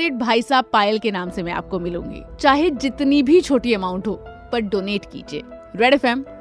Eight 0.00 0.12
भाई 0.12 0.42
साहब 0.42 0.64
पायल 0.72 0.98
के 0.98 1.10
नाम 1.10 1.30
से 1.30 1.42
मैं 1.42 1.52
आपको 1.52 1.78
मिलूँगी। 1.78 2.22
चाहे 2.40 2.70
जितनी 2.70 3.22
भी 3.22 3.40
छोटी 3.40 3.74
अमाउंट 3.74 4.06
हो, 4.06 4.24
पर 4.52 4.60
डोनेट 4.60 5.04
कीजिए। 5.04 5.42
Red 5.76 5.94
FM 5.94 6.24